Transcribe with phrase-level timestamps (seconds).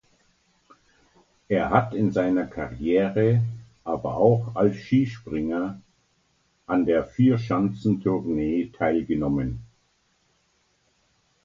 [1.47, 3.43] Er hat in seiner Karriere
[3.83, 5.79] aber auch als Skispringer
[6.65, 9.61] an der Vierschanzentournee teilgenommen.